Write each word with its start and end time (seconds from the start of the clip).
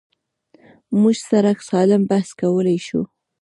موږ 1.01 1.15
سره 1.29 1.49
سالم 1.69 2.01
بحث 2.11 2.29
کولی 2.39 2.77
شو. 2.87 3.01